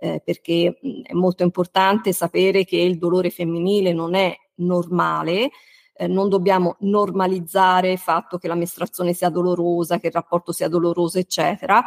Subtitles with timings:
[0.00, 5.50] eh, perché è molto importante sapere che il dolore femminile non è normale,
[5.94, 10.68] eh, non dobbiamo normalizzare il fatto che la mestruazione sia dolorosa, che il rapporto sia
[10.68, 11.84] doloroso, eccetera.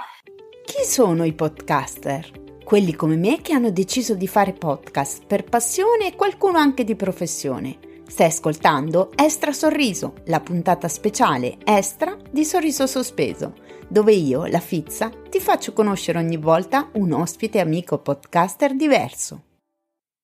[0.64, 2.42] Chi sono i podcaster?
[2.64, 6.96] Quelli come me che hanno deciso di fare podcast per passione e qualcuno anche di
[6.96, 7.78] professione.
[8.08, 13.54] Stai ascoltando Estra Sorriso, la puntata speciale Estra di Sorriso Sospeso,
[13.94, 19.44] dove io, la Fizza, ti faccio conoscere ogni volta un ospite amico podcaster diverso.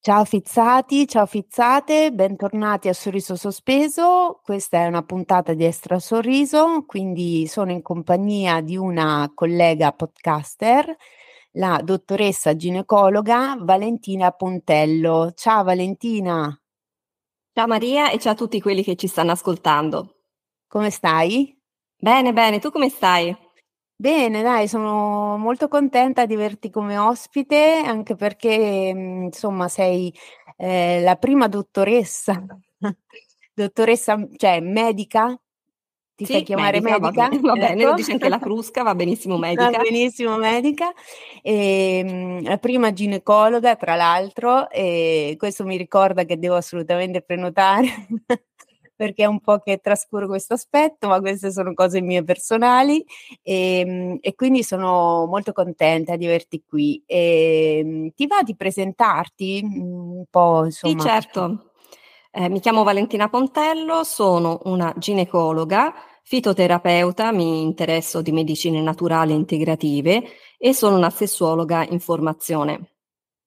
[0.01, 4.39] Ciao fizzati, ciao fizzate, bentornati a Sorriso Sospeso.
[4.43, 10.95] Questa è una puntata di Estra Sorriso, quindi sono in compagnia di una collega podcaster,
[11.51, 15.33] la dottoressa ginecologa Valentina Pontello.
[15.35, 16.59] Ciao Valentina.
[17.53, 20.21] Ciao Maria e ciao a tutti quelli che ci stanno ascoltando.
[20.67, 21.55] Come stai?
[21.95, 23.47] Bene, bene, tu come stai?
[24.01, 30.13] Bene, dai, sono molto contenta di averti come ospite, anche perché mm, insomma sei
[30.55, 32.45] eh, la prima dottoressa,
[33.53, 35.37] dottoressa, cioè medica,
[36.15, 37.11] ti Sì, fai chiamare medica, va medica?
[37.11, 37.93] bene, va bene, lo Ecco.
[37.93, 39.77] dice anche la Crusca, va benissimo Va medica.
[39.77, 40.91] benissimo, medica.
[41.41, 47.87] Ehm, la prima ginecologa, tra l'altro, e questo mi ricorda che devo assolutamente prenotare
[48.99, 53.01] perché è un po' che trascuro questo aspetto, ma queste sono cose mie personali
[53.41, 57.01] e, e quindi sono molto contenta di averti qui.
[57.05, 60.97] E, ti va di presentarti un po', Sì, insomma?
[60.97, 61.71] certo.
[62.31, 69.35] Eh, mi chiamo Valentina Pontello, sono una ginecologa, fitoterapeuta, mi interesso di medicine naturali e
[69.35, 70.23] integrative
[70.57, 72.91] e sono una sessuologa in formazione.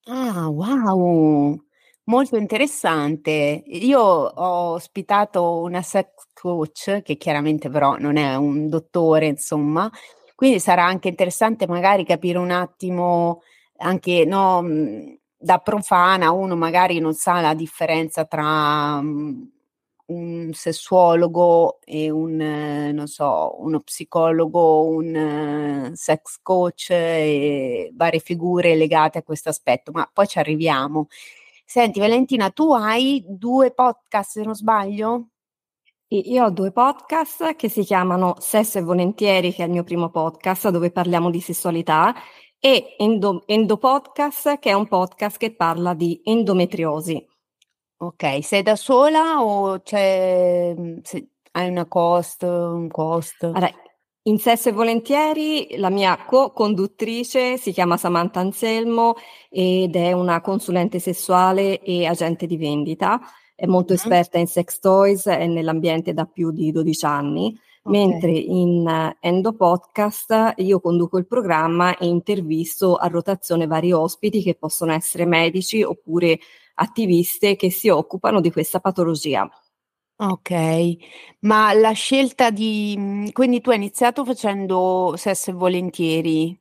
[0.06, 1.58] Ah, wow,
[2.04, 3.62] molto interessante.
[3.66, 9.90] Io ho ospitato una sex coach, che chiaramente però non è un dottore, insomma,
[10.34, 13.42] quindi sarà anche interessante magari capire un attimo,
[13.78, 19.50] anche no, mh, da profana, uno magari non sa la differenza tra mh,
[20.06, 22.36] un sessuologo e un,
[22.92, 30.08] non so, uno psicologo, un sex coach e varie figure legate a questo aspetto, ma
[30.12, 31.06] poi ci arriviamo.
[31.64, 35.28] Senti, Valentina, tu hai due podcast, se non sbaglio?
[36.08, 40.10] Io ho due podcast che si chiamano Sesso e Volentieri, che è il mio primo
[40.10, 42.14] podcast dove parliamo di sessualità,
[42.58, 47.26] e Endo, Endopodcast, che è un podcast che parla di endometriosi.
[47.96, 53.44] Ok, sei da sola o c'è, mm, se- hai una cost, un cost?
[53.44, 53.70] Allora,
[54.24, 59.14] in Sesso e Volentieri la mia co-conduttrice si chiama Samantha Anselmo
[59.50, 63.20] ed è una consulente sessuale e agente di vendita.
[63.54, 63.98] È molto Mhm.
[63.98, 67.46] esperta in sex toys e nell'ambiente da più di 12 anni,
[67.82, 67.90] Ok.
[67.92, 74.40] mentre in eh, Endo Podcast io conduco il programma e intervisto a rotazione vari ospiti
[74.40, 76.38] che possono essere medici oppure
[76.74, 79.48] attiviste che si occupano di questa patologia.
[80.22, 80.50] Ok,
[81.40, 82.94] ma la scelta di...
[82.96, 86.56] mm, Quindi tu hai iniziato facendo sesso e volentieri.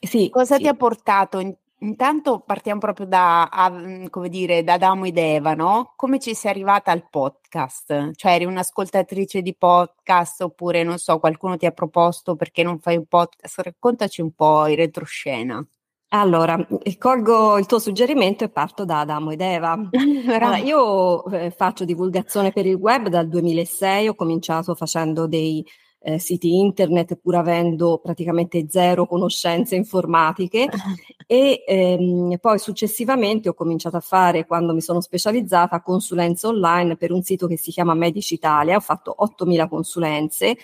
[0.00, 0.68] Sì, Cosa ti sì.
[0.68, 1.38] ha portato?
[1.38, 5.92] in- Intanto partiamo proprio da, a- mm, come dire, da Adamo ed Eva, no?
[5.96, 8.10] Come ci sei arrivata al podcast?
[8.14, 12.96] Cioè eri un'ascoltatrice di podcast oppure, non so, qualcuno ti ha proposto perché non fai
[12.96, 13.60] un podcast?
[13.60, 15.64] Raccontaci un po' in retroscena.
[16.08, 19.72] Allora, eh, colgo il tuo suggerimento e parto da Adamo ed Eva.
[19.72, 20.56] Allora, Brava.
[20.58, 25.64] io eh, faccio divulgazione per il web dal 2006, ho cominciato facendo dei
[26.04, 30.68] eh, siti internet pur avendo praticamente zero conoscenze informatiche
[31.26, 37.10] e ehm, poi successivamente ho cominciato a fare, quando mi sono specializzata, consulenze online per
[37.10, 40.56] un sito che si chiama Medici Italia, ho fatto 8.000 consulenze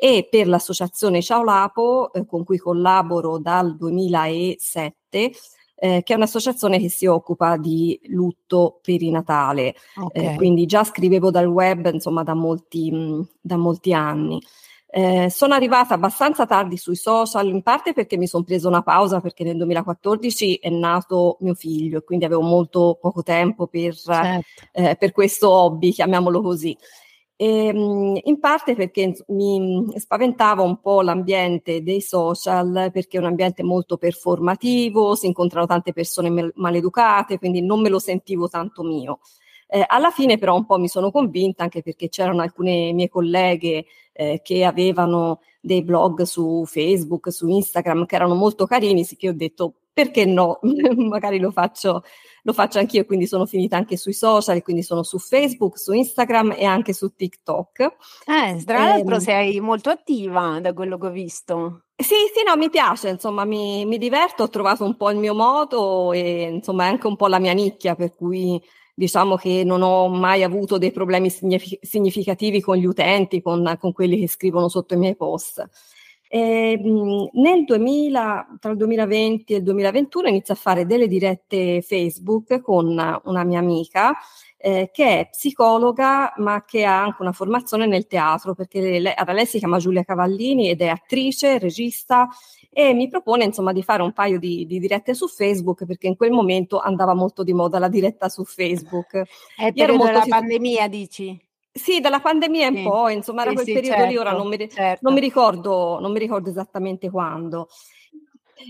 [0.00, 5.32] e per l'associazione Ciao Lapo, eh, con cui collaboro dal 2007,
[5.74, 9.74] eh, che è un'associazione che si occupa di lutto perinatale.
[10.12, 10.36] Eh, Ok.
[10.36, 14.40] quindi già scrivevo dal web, insomma, da molti, mh, da molti anni.
[14.90, 19.20] Eh, sono arrivata abbastanza tardi sui social, in parte perché mi sono presa una pausa
[19.20, 24.44] perché nel 2014 è nato mio figlio e quindi avevo molto poco tempo per, Certo.
[24.72, 26.76] eh, per questo hobby, chiamiamolo così.
[27.40, 33.26] E, mh, in parte perché mi spaventava un po' l'ambiente dei social, perché è un
[33.26, 38.82] ambiente molto performativo, si incontrano tante persone mal- maleducate, quindi non me lo sentivo tanto
[38.82, 39.20] mio.
[39.68, 43.84] Eh, alla fine però un po' mi sono convinta, anche perché c'erano alcune mie colleghe
[44.12, 49.28] eh, che avevano dei blog su Facebook, su Instagram, che erano molto carini, sì che
[49.28, 50.60] ho detto perché no,
[50.96, 52.04] magari lo faccio,
[52.44, 56.54] lo faccio anch'io, quindi sono finita anche sui social, quindi sono su Facebook, su Instagram
[56.56, 57.80] e anche su TikTok.
[58.24, 61.86] Eh, tra l'altro Ehm, sei molto attiva da quello che ho visto.
[61.96, 65.34] Sì, sì, no, mi piace, insomma, mi, mi, diverto, ho trovato un po' il mio
[65.34, 68.62] modo e insomma anche un po' la mia nicchia, per cui
[68.94, 74.20] diciamo che non ho mai avuto dei problemi significativi con gli utenti, con, con quelli
[74.20, 75.68] che scrivono sotto i miei post.
[76.28, 76.78] E,
[77.32, 82.86] nel 2000, tra il 2020 e il 2021 inizio a fare delle dirette Facebook con
[83.24, 84.14] una mia amica
[84.60, 89.46] eh, che è psicologa ma che ha anche una formazione nel teatro perché lei, lei
[89.46, 92.28] si chiama Giulia Cavallini ed è attrice, regista
[92.70, 96.16] e mi propone insomma di fare un paio di, di, dirette su Facebook perché in
[96.16, 99.22] quel momento andava molto di moda la diretta su Facebook.
[99.56, 101.47] È per la pandemia dici?
[101.78, 102.82] Sì, dalla pandemia in sì.
[102.82, 104.98] poi, insomma, era sì, quel sì, periodo certo, lì, ora non mi, certo.
[105.02, 107.68] non, mi ricordo, non mi ricordo esattamente quando.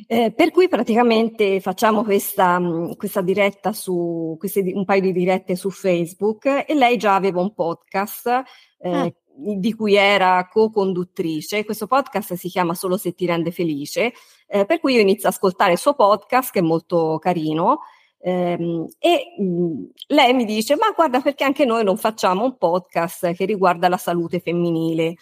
[0.06, 2.60] Eh, per cui praticamente facciamo questa,
[2.96, 7.54] questa diretta su queste, un paio di dirette su Facebook e lei già aveva un
[7.54, 8.42] podcast
[8.80, 9.12] eh, ah.
[9.34, 11.64] di cui era co-conduttrice.
[11.64, 14.12] Questo podcast si chiama Solo se ti rende felice,
[14.46, 17.80] eh, per cui io inizio ad ascoltare il suo podcast che è molto carino.
[18.20, 22.56] Ehm, e mh, mm, lei mi dice: Ma guarda, perché anche noi non facciamo un
[22.56, 25.16] podcast che riguarda la salute femminile?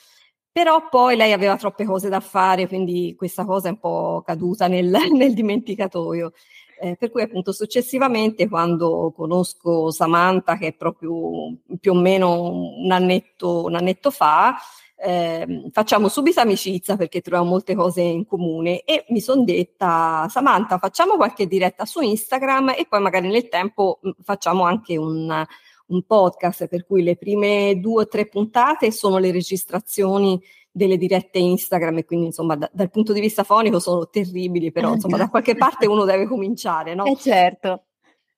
[0.50, 4.68] Però poi lei aveva troppe cose da fare, quindi questa cosa è un po' caduta
[4.68, 6.32] nel, nel dimenticatoio.
[6.78, 12.90] Eh, per cui appunto successivamente quando conosco Samantha, che è proprio più o meno un
[12.90, 14.56] annetto, un annetto fa,
[14.96, 20.78] eh, facciamo subito amicizia perché troviamo molte cose in comune e mi sono detta Samantha
[20.78, 25.44] facciamo qualche diretta su Instagram e poi magari nel tempo facciamo anche un,
[25.86, 30.40] un podcast, per cui le prime due o tre puntate sono le registrazioni
[30.70, 34.92] delle dirette Instagram e quindi insomma da, dal punto di vista fonico sono terribili, però
[34.92, 37.04] insomma da qualche parte uno deve cominciare, no?
[37.04, 37.85] Eh certo.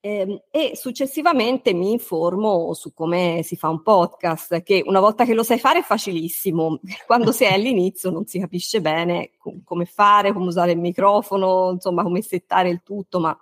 [0.01, 5.25] E, ehm, e successivamente mi informo su come si fa un podcast, che una volta
[5.25, 9.31] che lo sai fare è facilissimo, quando si è all'inizio non si capisce bene
[9.65, 13.37] come fare, come usare il microfono, insomma come settare il tutto, ma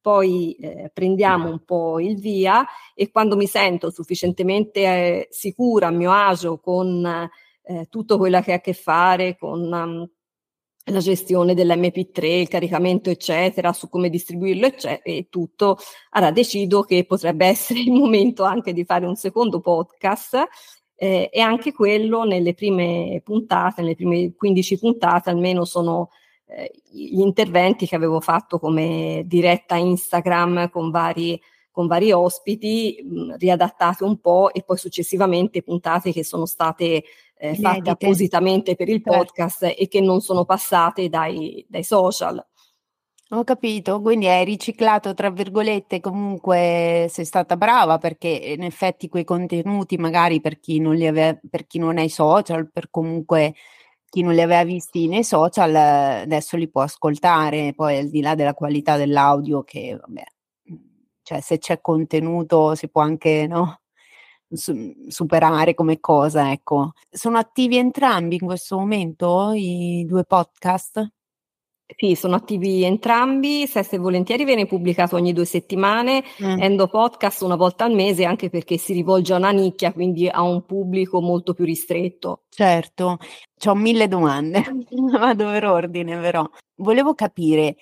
[0.00, 2.64] poi eh, prendiamo un po' il via
[2.94, 7.04] e quando mi sento sufficientemente eh, sicura, a mio agio con
[7.62, 10.08] eh, tutto quello che ha a che fare con um,
[10.88, 15.78] la gestione dell'MP3, il caricamento, eccetera, su come distribuirlo eccetera, e tutto,
[16.10, 20.44] allora decido che potrebbe essere il momento anche di fare un secondo podcast
[20.94, 26.10] eh, e anche quello nelle prime puntate, nelle prime 15 puntate almeno sono
[26.46, 31.40] eh, gli interventi che avevo fatto come diretta Instagram con vari,
[31.70, 37.02] con vari ospiti, mh, riadattati un po' e poi successivamente puntate che sono state
[37.38, 39.18] eh, fatte appositamente per il certo.
[39.18, 39.82] podcast certo.
[39.82, 42.44] e che non sono passate dai, dai social.
[43.30, 49.24] Ho capito, quindi hai riciclato, tra virgolette, comunque sei stata brava perché in effetti quei
[49.24, 53.54] contenuti magari per chi non li aveva, per chi non ha i social, per comunque
[54.08, 58.36] chi non li aveva visti nei social adesso li può ascoltare, poi al di là
[58.36, 60.24] della qualità dell'audio che vabbè,
[61.22, 63.80] cioè se c'è contenuto si può anche no,
[64.50, 66.92] superare come cosa, ecco.
[67.10, 71.10] Sono attivi entrambi in questo momento i due podcast?
[71.94, 76.60] Sì, sono attivi entrambi, Sesto e Volentieri viene pubblicato ogni due settimane, mm.
[76.60, 80.42] Endo Podcast una volta al mese anche perché si rivolge a una nicchia, quindi a
[80.42, 82.42] un pubblico molto più ristretto.
[82.48, 83.18] Certo,
[83.66, 84.64] ho mille domande,
[85.12, 86.44] vado per ordine però.
[86.74, 87.76] Volevo capire,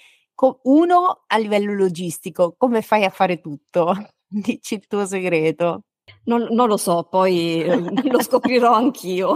[0.65, 3.95] uno a livello logistico, come fai a fare tutto?
[4.29, 5.85] Dici il tuo segreto.
[6.27, 7.77] Non, non lo so, poi eh,
[8.11, 9.35] lo scoprirò anch'io.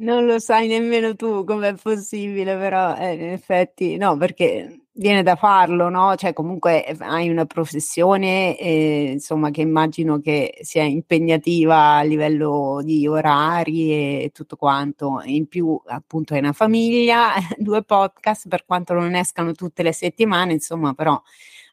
[0.00, 5.34] Non lo sai nemmeno tu com'è possibile, però eh, in effetti no, perché viene da
[5.34, 6.14] farlo, no?
[6.14, 12.80] Cioè comunque eh, hai una professione, eh, insomma, che immagino che sia impegnativa a livello
[12.84, 13.90] di orari
[14.24, 15.20] e tutto quanto.
[15.24, 20.52] In più, appunto, hai una famiglia, due podcast, per quanto non escano tutte le settimane,
[20.52, 21.20] insomma, però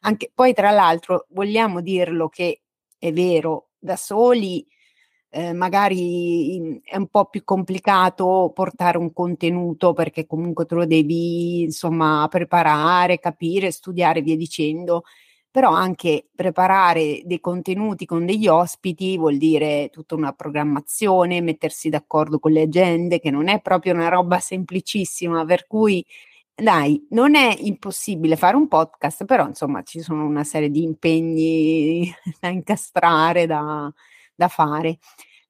[0.02, 2.62] anche poi tra l'altro vogliamo dirlo che
[2.98, 4.66] è vero, da soli
[5.30, 11.62] eh, magari è un po' più complicato portare un contenuto perché comunque te lo devi
[11.62, 15.02] insomma preparare, capire, studiare, via dicendo.
[15.50, 22.38] Però anche preparare dei contenuti con degli ospiti vuol dire tutta una programmazione, mettersi d'accordo
[22.38, 26.04] con le agende, che non è proprio una roba semplicissima, per cui
[26.56, 32.10] dai, non è impossibile fare un podcast, però insomma ci sono una serie di impegni
[32.40, 33.92] da incastrare, da,
[34.34, 34.98] da fare.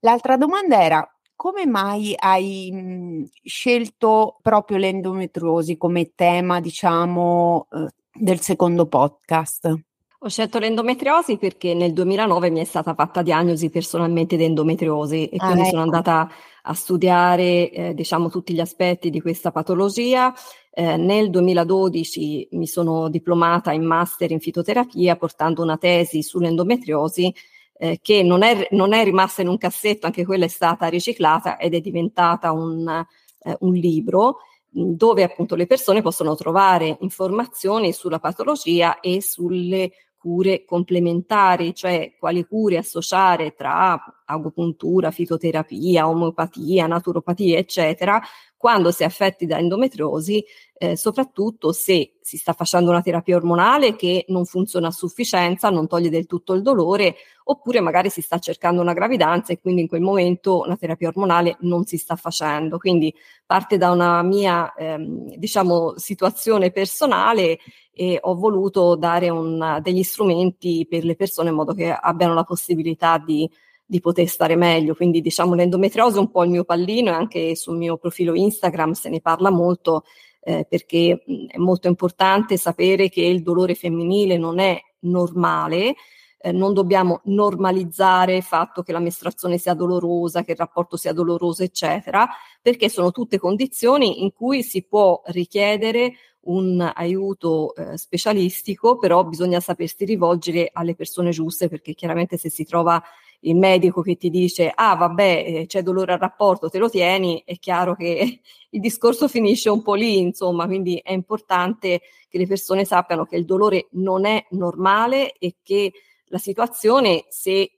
[0.01, 7.89] L'altra domanda era come mai hai mh, mhmm, scelto proprio l'endometriosi come tema, diciamo, eh,
[8.13, 9.86] del secondo podcast?
[10.27, 15.37] Ho scelto l'endometriosi perché nel 2009 mi è stata fatta diagnosi personalmente di endometriosi e
[15.37, 15.71] ah, quindi ecco.
[15.71, 16.29] sono andata
[16.63, 20.35] a studiare eh, diciamo tutti gli aspetti di questa patologia.
[20.73, 27.33] Eh, nel 2012 mi sono diplomata in master in fitoterapia portando una tesi sull'endometriosi
[27.79, 31.57] eh, che non è, non è, rimasta in un cassetto, anche quella è stata riciclata
[31.57, 38.19] ed è diventata un, eh, un libro dove appunto le persone possono trovare informazioni sulla
[38.19, 39.91] patologia e sulle
[40.27, 48.21] cure complementari, cioè quali cure associare tra agopuntura, fitoterapia, omeopatia, naturopatia, eccetera,
[48.57, 50.45] quando si è affetti da endometriosi,
[50.79, 55.87] eh, soprattutto se si sta facendo una terapia ormonale che non funziona a sufficienza, non
[55.87, 59.89] toglie del tutto il dolore, oppure magari si sta cercando una gravidanza e quindi in
[59.89, 62.79] quel momento una terapia ormonale non si sta facendo.
[62.79, 63.15] Quindi
[63.45, 67.59] parte da una mia, ehm, diciamo, situazione personale
[67.93, 72.45] e ho voluto dare un, degli strumenti per le persone in modo che abbiano la
[72.45, 73.49] possibilità di
[73.87, 74.95] di poter stare meglio.
[74.95, 78.93] Quindi diciamo l'endometriosi è un po' il mio pallino e anche sul mio profilo Instagram
[78.93, 80.05] se ne parla molto
[80.41, 85.95] eh, perché è molto importante sapere che il dolore femminile non è normale.
[86.39, 91.13] Eh, non dobbiamo normalizzare il fatto che la mestruazione sia dolorosa, che il rapporto sia
[91.13, 92.29] doloroso, eccetera,
[92.61, 96.13] perché sono tutte condizioni in cui si può richiedere
[96.47, 102.65] un aiuto eh, specialistico, però bisogna sapersi rivolgere alle persone giuste perché chiaramente se si
[102.65, 103.03] trova
[103.41, 107.43] il medico che ti dice ah vabbè eh, c'è dolore al rapporto, te lo tieni,
[107.45, 108.41] è chiaro che
[108.71, 113.37] il discorso finisce un po' lì, insomma, quindi è importante che le persone sappiano che
[113.37, 115.93] il dolore non è normale e che
[116.27, 117.71] la situazione, se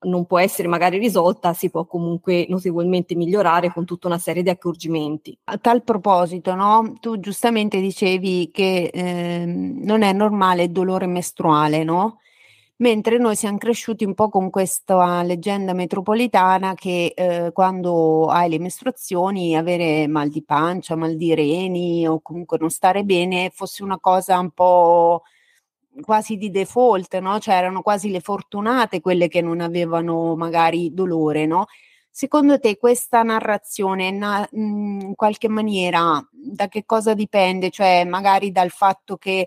[0.00, 4.50] non può essere magari risolta, si può comunque notevolmente migliorare con tutta una serie di
[4.50, 5.36] accorgimenti.
[5.44, 6.96] A tal proposito, no?
[7.00, 12.18] tu giustamente dicevi che eh, non è normale il dolore mestruale, no?
[12.80, 18.58] Mentre noi siamo cresciuti un po' con questa leggenda metropolitana che eh, quando hai le
[18.58, 23.98] mestruazioni avere mal di pancia, mal di reni o comunque non stare bene fosse una
[23.98, 25.22] cosa un po'
[26.02, 27.38] quasi di default, no?
[27.38, 31.66] Cioè erano quasi le fortunate quelle che non avevano magari dolore, no?
[32.10, 37.70] Secondo te questa narrazione na- in qualche maniera da che cosa dipende?
[37.70, 39.46] Cioè magari dal fatto che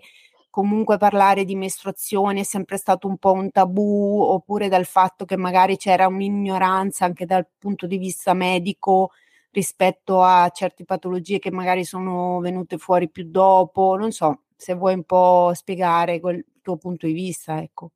[0.54, 5.36] comunque parlare di mestruazione è sempre stato un po' un tabù, oppure dal fatto che
[5.36, 9.10] magari c'era un'ignoranza anche dal punto di vista medico
[9.50, 14.94] rispetto a certe patologie che magari sono venute fuori più dopo, non so se vuoi
[14.94, 17.90] un po' spiegare quel tuo punto di vista, ecco.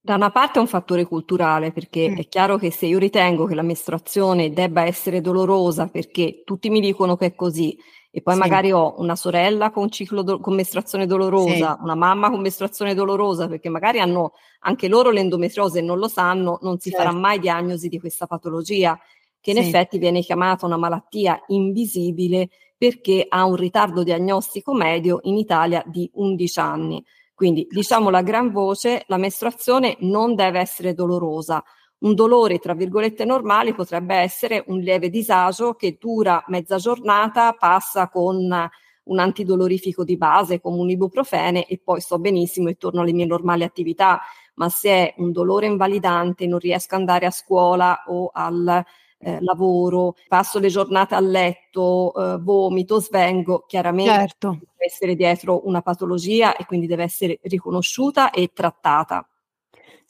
[0.00, 2.16] Da una parte è un fattore culturale, perché mm.
[2.16, 6.80] è chiaro che se io ritengo che la mestruazione debba essere dolorosa perché tutti mi
[6.80, 7.78] dicono che è così
[8.10, 8.40] e poi sì.
[8.40, 11.82] magari ho una sorella con ciclo do- con mestruazione dolorosa, sì.
[11.82, 16.58] una mamma con mestruazione dolorosa, perché magari hanno anche loro l'endometriosi e non lo sanno,
[16.62, 17.04] non si certo.
[17.04, 18.98] farà mai diagnosi di questa patologia,
[19.40, 19.68] che in sì.
[19.68, 26.08] effetti viene chiamata una malattia invisibile perché ha un ritardo diagnostico medio in Italia di
[26.14, 27.04] 11 anni.
[27.34, 31.62] Quindi diciamo la gran voce, la mestruazione non deve essere dolorosa,
[32.00, 38.08] un dolore, tra virgolette, normale potrebbe essere un lieve disagio che dura mezza giornata, passa
[38.08, 38.70] con
[39.08, 43.26] un antidolorifico di base come un ibuprofene e poi sto benissimo e torno alle mie
[43.26, 44.20] normali attività.
[44.54, 48.84] Ma se è un dolore invalidante, non riesco ad andare a scuola o al
[49.20, 54.50] eh, lavoro, passo le giornate a letto, eh, vomito, svengo, chiaramente certo.
[54.50, 59.26] deve essere dietro una patologia e quindi deve essere riconosciuta e trattata.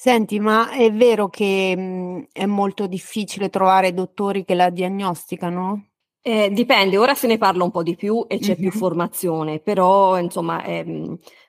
[0.01, 5.89] Senti, ma è vero che mh, è molto difficile trovare dottori che la diagnosticano?
[6.23, 8.61] Eh, dipende, ora se ne parla un po' di più e c'è mm-hmm.
[8.61, 10.85] più formazione, però insomma è,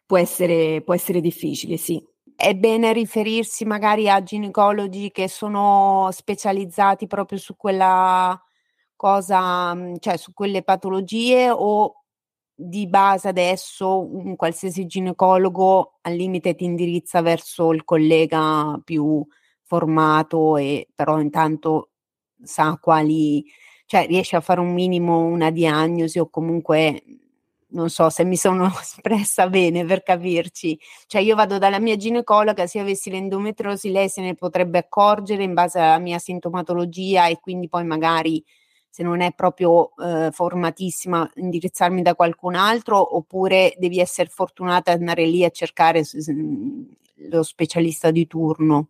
[0.03, 2.03] può, essere, può essere difficile, sì.
[2.35, 8.41] È bene riferirsi magari a ginecologi che sono specializzati proprio su quella
[8.95, 11.98] cosa, cioè su quelle patologie o
[12.61, 19.25] di base adesso un qualsiasi ginecologo al limite ti indirizza verso il collega più
[19.63, 21.91] formato e però intanto
[22.43, 23.45] sa quali,
[23.85, 27.03] cioè riesce a fare un minimo una diagnosi o comunque
[27.71, 30.77] non so se mi sono espressa bene per capirci.
[31.07, 35.53] Cioè io vado dalla mia ginecologa, se avessi l'endometriosi lei se ne potrebbe accorgere in
[35.53, 38.43] base alla mia sintomatologia e quindi poi magari
[38.89, 44.99] se non è proprio eh, formatissima, indirizzarmi da qualcun altro oppure devi essere fortunata ad
[44.99, 46.03] andare lì a cercare
[47.29, 48.89] lo specialista di turno?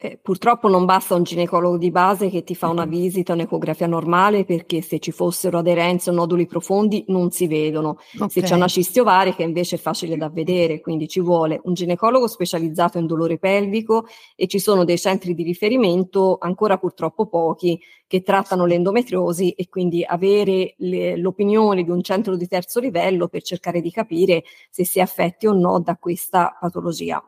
[0.00, 4.44] Eh, purtroppo non basta un ginecologo di base che ti fa una visita, un'ecografia normale,
[4.44, 7.98] perché se ci fossero aderenze o noduli profondi non si vedono.
[8.14, 8.28] Okay.
[8.28, 12.28] Se c'è una cisti ovarica invece è facile da vedere, quindi ci vuole un ginecologo
[12.28, 18.22] specializzato in dolore pelvico e ci sono dei centri di riferimento, ancora purtroppo pochi, che
[18.22, 23.80] trattano l'endometriosi e quindi avere le, l'opinione di un centro di terzo livello per cercare
[23.80, 27.20] di capire se si è affetti o no da questa patologia.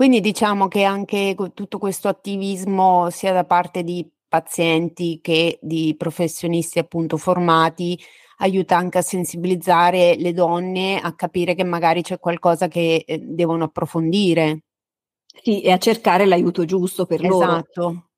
[0.00, 6.78] Quindi diciamo che anche tutto questo attivismo sia da parte di pazienti che di professionisti
[6.78, 8.00] appunto formati
[8.38, 13.64] aiuta anche a sensibilizzare le donne a capire che magari c'è qualcosa che eh, devono
[13.64, 14.62] approfondire.
[15.42, 17.52] Sì, e a cercare l'aiuto giusto per esatto, loro.
[17.52, 18.08] Esatto,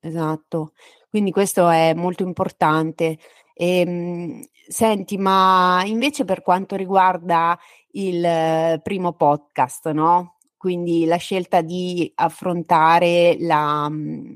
[0.00, 0.72] esatto.
[1.10, 3.18] Quindi questo è molto importante.
[3.52, 7.58] E, ehm, senti, ma invece per quanto riguarda
[7.90, 10.35] il eh, primo podcast, no?
[10.66, 14.34] Quindi la scelta di affrontare la, mhmm,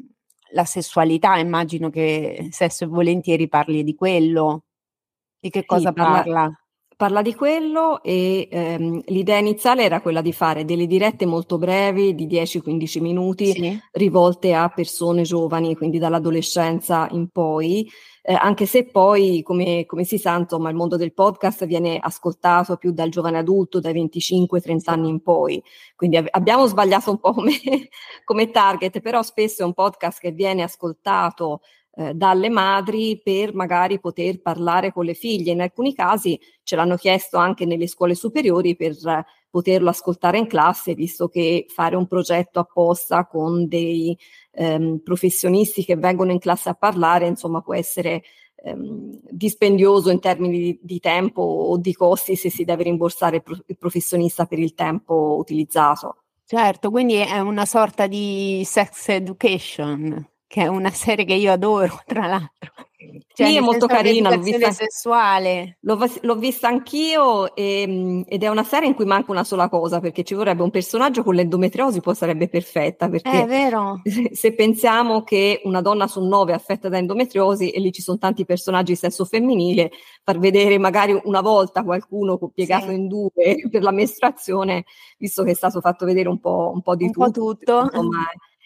[0.53, 4.67] la sessualità, immagino che sesso e volentieri parli di quello.
[5.41, 6.23] Di che cosa sì, parla?
[6.23, 6.60] parla?
[7.01, 12.15] Parla di quello e ehm, l'idea iniziale era quella di fare delle dirette molto brevi
[12.15, 13.81] di 10-15 minuti sì.
[13.93, 17.91] rivolte a persone giovani, quindi dall'adolescenza in poi,
[18.21, 22.77] eh, anche se poi, come, come, si sa, insomma, il mondo del podcast viene ascoltato
[22.77, 25.63] più dal giovane adulto, dai 25-30 anni in poi.
[25.97, 27.53] Quindi ab- abbiamo sbagliato un po' come,
[28.27, 31.61] come target, però spesso è un podcast che viene ascoltato
[31.93, 35.53] eh, dalle madri per magari poter parlare con le figlie.
[35.53, 38.95] In alcuni casi ce l'hanno chiesto anche nelle scuole superiori per
[39.51, 44.17] poterlo ascoltare in classe, visto che fare un progetto apposta con dei
[44.53, 48.23] ehm, professionisti che vengono in classe a parlare, insomma, può essere
[48.63, 53.65] ehm, dispendioso in termini di, di, tempo o di costi se si deve rimborsare il,
[53.67, 56.23] il professionista per il tempo utilizzato.
[56.45, 62.01] Certo, quindi è una sorta di sex education che è una serie che io adoro,
[62.05, 62.73] tra l'altro.
[63.33, 65.79] Cioè, sì, è molto carina, l'ho vista, sessuale.
[65.83, 69.69] L'ho, l'ho vista anch'io e, ehm, ed è una serie in cui manca una sola
[69.69, 74.03] cosa, perché ci vorrebbe un personaggio con l'endometriosi, poi sarebbe perfetta, perché è vero.
[74.11, 78.03] Se, se pensiamo che una donna su nove è affetta da endometriosi e lì ci
[78.03, 79.93] sono tanti personaggi di sesso femminile,
[80.25, 82.95] far vedere magari una volta qualcuno piegato sì.
[82.95, 83.31] in due
[83.71, 84.85] per la mestruazione,
[85.17, 87.25] visto che è stato fatto vedere un po', un po di un tutto.
[87.25, 87.91] Po tutto.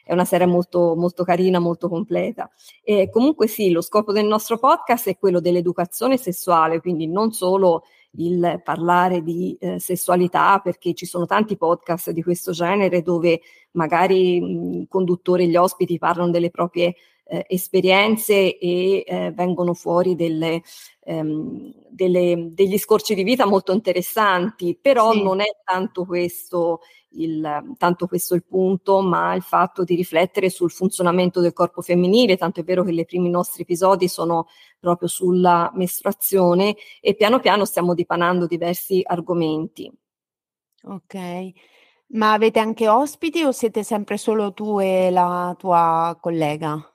[0.04, 2.50] È una serie molto, molto carina, molto completa.
[2.82, 7.84] E comunque sì, lo scopo del nostro podcast è quello dell'educazione sessuale, quindi non solo
[8.17, 13.40] il parlare di eh, sessualità, perché ci sono tanti podcast di questo genere dove
[13.73, 16.95] magari mh, i conduttori e gli ospiti parlano delle proprie
[17.26, 20.62] eh, esperienze e eh, vengono fuori delle,
[21.04, 25.23] ehm, delle, degli scorci di vita molto interessanti, però sì.
[25.23, 26.80] non è tanto questo
[27.17, 32.36] il, tanto questo il punto, ma il fatto di riflettere sul funzionamento del corpo femminile,
[32.36, 34.47] tanto è vero che i primi nostri episodi sono
[34.78, 39.90] proprio sulla mestruazione e piano piano stiamo dipanando diversi argomenti.
[40.86, 41.52] Ok,
[42.08, 46.94] ma avete anche ospiti o siete sempre solo tu e la tua collega?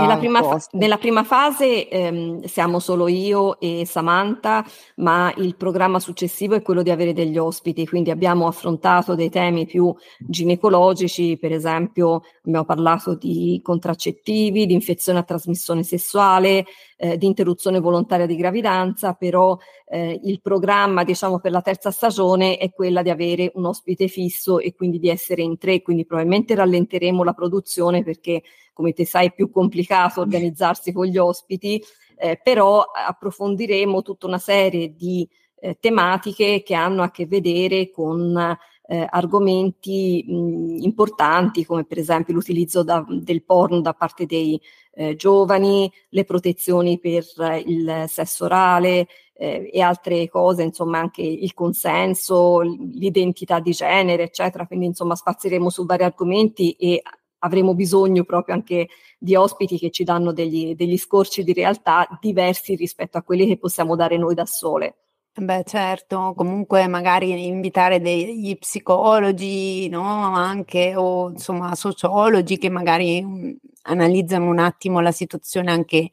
[0.00, 0.40] Nella prima,
[0.72, 4.64] nella prima, fase ehm, siamo solo io e Samantha,
[4.96, 9.64] ma il programma successivo è quello di avere degli ospiti, quindi abbiamo affrontato dei temi
[9.64, 16.66] più ginecologici, per esempio abbiamo parlato di contraccettivi, di infezione a trasmissione sessuale,
[17.02, 22.58] eh, di interruzione volontaria di gravidanza, però eh, il programma diciamo per la terza stagione
[22.58, 26.54] è quella di avere un ospite fisso e quindi di essere in tre, quindi probabilmente
[26.54, 31.82] rallenteremo la produzione perché come te sai è più complicato organizzarsi con gli ospiti,
[32.16, 38.56] eh, però approfondiremo tutta una serie di eh, tematiche che hanno a che vedere con
[38.92, 44.60] eh, argomenti mh, importanti come per esempio l'utilizzo da, del porno da parte dei
[44.92, 51.22] eh, giovani, le protezioni per eh, il sesso orale eh, e altre cose, insomma anche
[51.22, 54.66] il consenso, l'identità di genere, eccetera.
[54.66, 57.02] Quindi insomma spazieremo su vari argomenti e
[57.38, 62.74] avremo bisogno proprio anche di ospiti che ci danno degli, degli scorci di realtà diversi
[62.74, 64.96] rispetto a quelli che possiamo dare noi da sole.
[65.34, 70.02] Beh, certo, comunque magari invitare degli psicologi, no?
[70.34, 76.10] Anche o insomma sociologi che magari mh, analizzano un attimo la situazione anche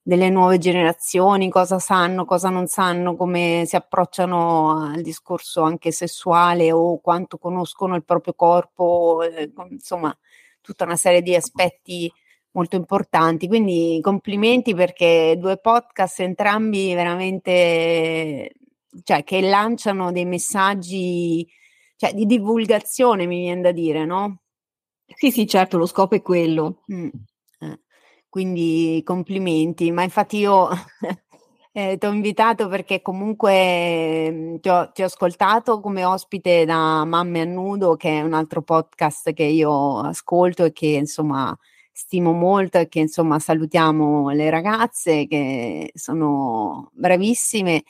[0.00, 6.72] delle nuove generazioni, cosa sanno, cosa non sanno, come si approcciano al discorso anche sessuale
[6.72, 10.16] o quanto conoscono il proprio corpo, eh, insomma,
[10.62, 12.10] tutta una serie di aspetti
[12.52, 13.48] molto importanti.
[13.48, 18.52] Quindi complimenti perché due podcast entrambi veramente
[19.02, 21.46] cioè che lanciano dei messaggi
[22.02, 24.42] cioè, di divulgazione, mi viene da dire, no?
[25.06, 26.82] Sì, sì, certo, lo scopo è quello.
[26.92, 27.08] Mm.
[27.60, 27.80] Eh.
[28.28, 30.68] Quindi complimenti, ma infatti io
[31.72, 37.04] eh, ti ho invitato perché comunque mm, ti ho, ti ho, ascoltato come ospite da
[37.04, 41.56] Mamme a Nudo, che è un altro podcast che io ascolto e che insomma
[41.92, 47.84] stimo molto e che insomma salutiamo le ragazze che sono bravissime.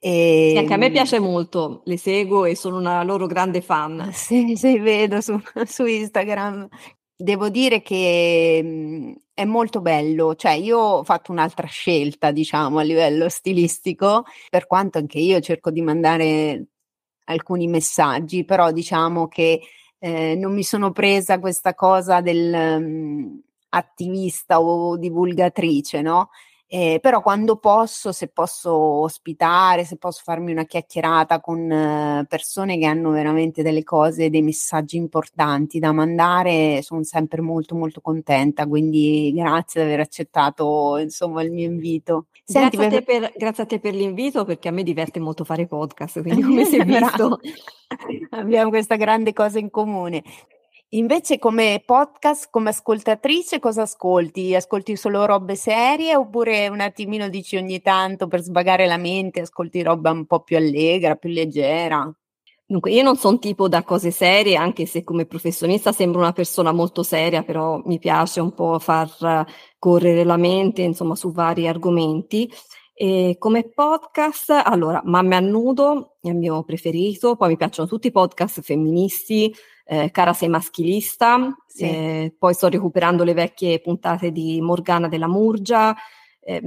[0.00, 0.50] E...
[0.52, 4.10] Sì, anche a me piace molto, le seguo e sono una loro grande fan.
[4.12, 6.68] Sì, sì, vedo su, su Instagram.
[7.16, 12.82] Devo dire che mh, è molto bello, cioè io ho fatto un'altra scelta, diciamo, a
[12.82, 16.66] livello stilistico, per quanto anche io cerco di mandare
[17.24, 19.60] alcuni messaggi, però diciamo che
[19.98, 26.30] eh, non mi sono presa questa cosa del um, attivista o divulgatrice, no?
[26.70, 32.76] Eh, però quando posso, se posso ospitare, se posso farmi una chiacchierata con eh, persone
[32.76, 38.66] che hanno veramente delle cose, dei messaggi importanti da mandare, sono sempre molto molto contenta,
[38.66, 42.26] quindi grazie di aver accettato insomma il mio invito.
[42.44, 45.66] Senti, grazie, a per, grazie, a te per l'invito perché a me diverte molto fare
[45.66, 47.40] podcast, quindi come è visto
[48.30, 50.22] abbiamo questa grande cosa in comune.
[50.92, 54.54] Invece come podcast, come ascoltatrice, cosa ascolti?
[54.54, 59.82] Ascolti solo robe serie oppure un attimino dici ogni tanto per sbagare la mente, ascolti
[59.82, 62.10] roba un po' più allegra, più leggera?
[62.64, 66.72] Dunque, io non sono tipo da cose serie, anche se come professionista sembro una persona
[66.72, 69.44] molto seria, però mi piace un po' far
[69.78, 72.50] correre la mente, insomma, su vari argomenti.
[72.94, 78.06] E come podcast, allora, Mamme a nudo è il mio preferito, poi mi piacciono tutti
[78.06, 79.54] i podcast femministi,
[79.90, 81.84] eh, Cara sei maschilista, sì.
[81.84, 85.96] eh, poi sto recuperando le vecchie puntate di Morgana della Murgia,
[86.40, 86.60] eh,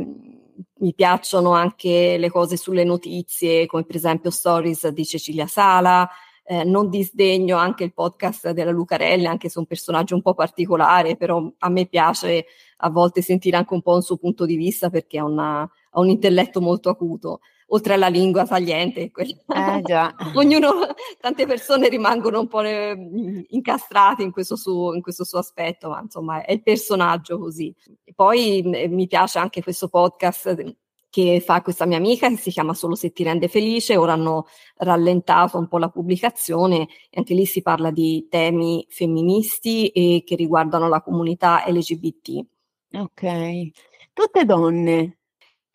[0.79, 6.09] mi piacciono anche le cose sulle notizie, come per esempio Stories di Cecilia Sala,
[6.43, 10.33] eh, non disdegno anche il podcast della Lucarelli, anche se è un personaggio un po'
[10.33, 12.45] particolare, però a me piace
[12.77, 15.99] a volte sentire anche un po' il suo punto di vista perché ha, una, ha
[15.99, 17.41] un intelletto molto acuto
[17.73, 19.11] oltre alla lingua tagliente.
[19.11, 19.33] Eh.
[20.35, 20.71] Ognuno,
[21.19, 26.43] tante persone rimangono un po' incastrate in questo, suo, in questo suo aspetto, ma insomma
[26.43, 27.73] è il personaggio così.
[28.03, 30.75] E poi mi piace anche questo podcast
[31.09, 34.47] che fa questa mia amica che si chiama Solo se ti rende felice, ora hanno
[34.77, 40.35] rallentato un po' la pubblicazione e anche lì si parla di temi femministi e che
[40.35, 42.45] riguardano la comunità LGBT.
[42.93, 43.71] Ok,
[44.13, 45.20] tutte donne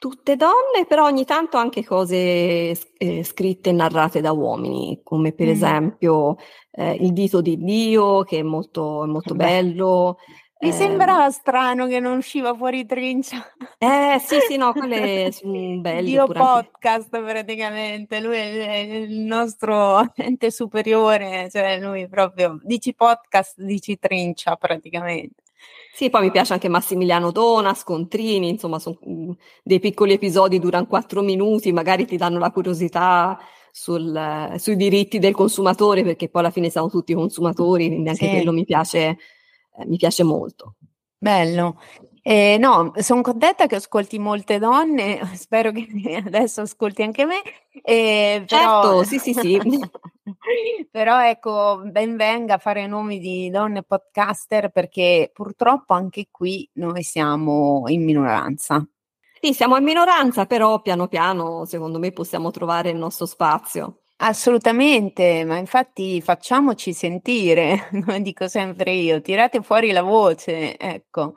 [0.08, 2.16] tutte donne, però ogni tanto anche cose
[2.96, 5.50] eh, scritte e narrate da uomini, come per mm.
[5.50, 6.36] esempio
[6.70, 10.18] eh, Il dito di Dio, che è molto, è molto bello.
[10.60, 13.44] Mi eh, sembrava strano che non usciva fuori trincia.
[13.78, 16.02] Eh sì, sì, no, quelle sono belle.
[16.02, 17.32] Dio podcast anche.
[17.32, 25.42] praticamente, lui è il nostro ente superiore, cioè lui proprio, dici podcast, dici trincia praticamente.
[25.92, 29.30] Sì, poi mi piace anche Massimiliano Dona, Scontrini, insomma, sono mm,
[29.62, 33.38] dei piccoli episodi, durano quattro minuti, magari ti danno la curiosità
[33.70, 38.30] sul, sui diritti del consumatore, perché poi alla fine siamo tutti consumatori, quindi anche sì.
[38.30, 40.74] quello mi piace, eh, mi piace molto.
[41.16, 41.80] Bello.
[42.22, 45.86] Eh, no, sono contenta che ascolti molte donne, spero che
[46.24, 47.40] adesso ascolti anche me.
[47.82, 48.82] Eh, però...
[48.82, 49.60] Certo, sì, sì, sì.
[50.90, 57.02] però ecco, ben venga a fare nomi di donne podcaster perché purtroppo anche qui noi
[57.02, 58.86] siamo in minoranza.
[59.40, 64.00] Sì, siamo in minoranza, però piano piano secondo me possiamo trovare il nostro spazio.
[64.18, 71.34] Assolutamente, ma infatti facciamoci sentire, come dico sempre io, tirate fuori la voce, ecco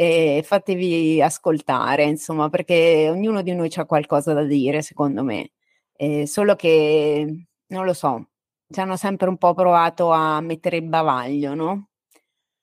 [0.00, 5.50] e fatevi ascoltare, insomma, perché ognuno di noi ha qualcosa da dire, secondo me.
[5.96, 8.28] Eh, solo che, non lo so,
[8.70, 11.88] ci hanno sempre un po' provato a mettere il bavaglio, no?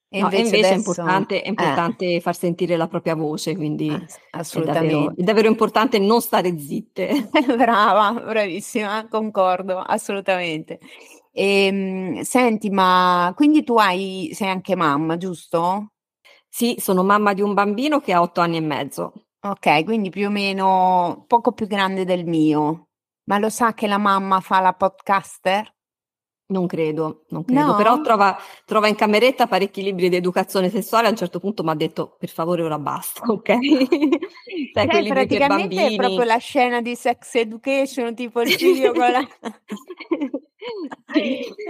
[0.07, 3.55] E invece, no, invece adesso, è importante, è importante eh, far sentire la propria voce,
[3.55, 3.89] quindi
[4.31, 4.87] assolutamente.
[4.87, 7.29] È davvero, è davvero importante non stare zitte.
[7.57, 10.79] Brava, bravissima, concordo, assolutamente.
[11.31, 15.91] E, ehm, senti, ma quindi tu hai, sei anche mamma, giusto?
[16.47, 19.11] Sì, sono mamma di un bambino che ha otto anni e mezzo.
[19.41, 22.84] Ok, quindi più o meno poco più grande del mio.
[23.25, 25.73] Ma lo sa che la mamma fa la podcaster?
[26.47, 27.75] Non credo, non credo, no?
[27.75, 31.07] però trova, trova, in cameretta parecchi libri di educazione sessuale.
[31.07, 33.57] A un certo punto mi ha detto: Per favore, ora basta, ok?
[34.71, 39.27] Sai, Beh, praticamente è proprio la scena di sex education, tipo il video con la.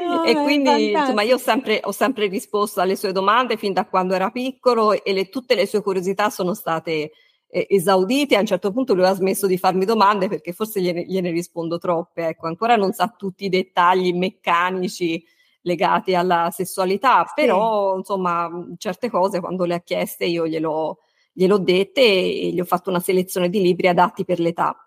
[0.05, 3.85] No, e quindi insomma io ho sempre, ho sempre, risposto alle sue domande fin da
[3.85, 7.11] quando era piccolo e le, tutte le sue curiosità sono state
[7.47, 8.35] eh, esaudite.
[8.35, 11.77] A un certo punto lui ha smesso di farmi domande perché forse gliene, gliene rispondo
[11.77, 12.27] troppe.
[12.27, 15.23] Ecco, ancora non sa tutti i dettagli meccanici
[15.61, 17.33] legati alla sessualità, sì.
[17.35, 20.99] però insomma certe cose quando le ha chieste io glielo,
[21.33, 24.77] gliel'ho dette e gli ho fatto una selezione di libri adatti per l'età.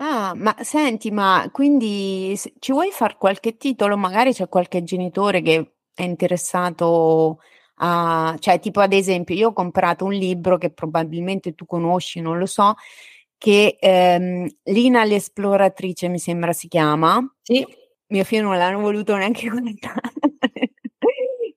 [0.00, 3.96] Ah, ma senti, ma quindi ci vuoi fare qualche titolo?
[3.96, 7.40] Magari c'è qualche genitore che è interessato
[7.78, 12.38] a, cioè tipo ad esempio, io ho comprato un libro che probabilmente tu conosci, non
[12.38, 12.74] lo so,
[13.36, 17.20] che ehm, Lina l'esploratrice mi sembra si chiama.
[17.42, 17.66] Sì.
[18.10, 20.72] Mio figlio non l'hanno voluto neanche guardare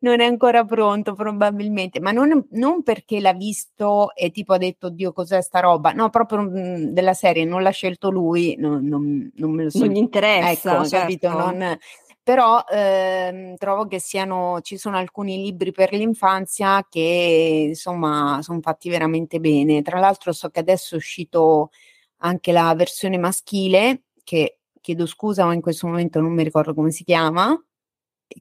[0.01, 4.89] non è ancora pronto probabilmente, ma non, non, perché l'ha visto e tipo ha detto
[4.89, 9.31] Dio cos'è sta roba, no, proprio mh, della serie non l'ha scelto lui, non, non,
[9.35, 9.85] non me lo so.
[9.85, 10.97] Non gli interessa, ecco, certo.
[10.97, 11.29] capito?
[11.29, 11.77] Non,
[12.23, 18.89] però ehm, trovo che siano, ci sono alcuni libri per l'infanzia che insomma sono fatti
[18.89, 19.81] veramente bene.
[19.81, 21.71] Tra l'altro so che adesso è uscito
[22.19, 26.91] anche la versione maschile, che chiedo scusa, ma in questo momento non mi ricordo come
[26.91, 27.59] si chiama,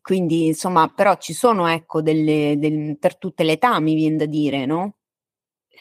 [0.03, 4.27] quindi, insomma, però ci sono, ecco, delle, del, per tutte le età, mi viene da
[4.27, 4.95] dire, no?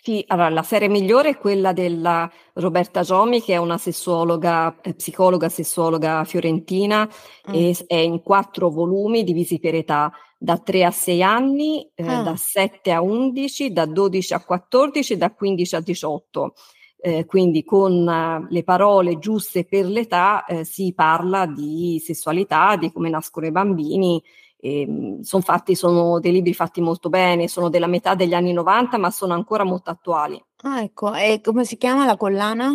[0.01, 4.93] Sì, allora la serie migliore è quella della Roberta Giomi, che è una sessuologa, eh,
[4.93, 7.53] psicologa sessuologa fiorentina, mm.
[7.53, 12.21] e è in quattro volumi divisi per età, da 3 a 6 anni, eh, ah.
[12.23, 16.53] da 7 a 11, da 12 a 14 e da 15 a 18
[17.01, 22.91] eh, quindi con uh, le parole giuste per l'età eh, si parla di sessualità, di
[22.91, 24.21] come nascono i bambini.
[24.67, 28.98] Mm, sono fatti, sono dei libri fatti molto bene, sono della metà degli anni 90,
[28.98, 30.41] ma sono ancora molto attuali.
[30.63, 32.72] Ah, ecco, e come si chiama la collana?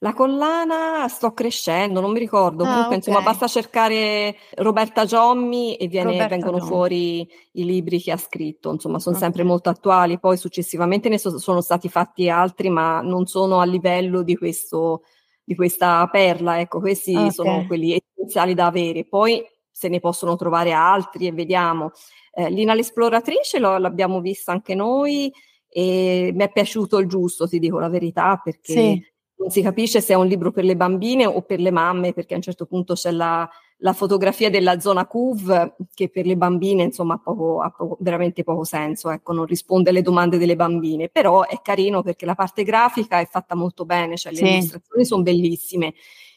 [0.00, 2.96] La collana sto crescendo, non mi ricordo, ah, comunque okay.
[2.98, 6.70] insomma basta cercare Roberta Giommi e viene, Roberta vengono Giommi.
[6.70, 9.28] fuori i libri che ha scritto, insomma sono okay.
[9.28, 13.64] sempre molto attuali, poi successivamente ne so, sono stati fatti altri ma non sono a
[13.64, 15.04] livello di, questo,
[15.42, 17.32] di questa perla, ecco questi okay.
[17.32, 19.42] sono quelli essenziali da avere, poi
[19.76, 21.90] se ne possono trovare altri e vediamo.
[22.32, 25.30] Eh, Lina l'esploratrice lo, l'abbiamo vista anche noi
[25.68, 28.72] e mi è piaciuto il giusto, ti dico la verità, perché...
[28.72, 32.14] Sì non si capisce se è un libro per le bambine o per le mamme,
[32.14, 33.46] perché a un certo punto c'è la,
[33.78, 38.44] la fotografia della zona CUV che per le bambine insomma ha, poco, ha poco, veramente
[38.44, 42.62] poco senso, ecco, non risponde alle domande delle bambine, però è carino perché la parte
[42.62, 44.48] grafica è fatta molto bene, cioè le sì.
[44.48, 45.92] illustrazioni sono bellissime,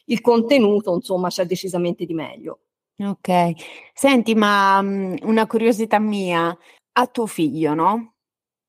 [0.06, 2.58] il contenuto insomma c'è decisamente di meglio.
[3.02, 3.52] Ok,
[3.94, 6.54] senti, ma um, una curiosità mia,
[6.92, 8.14] a tuo figlio, no?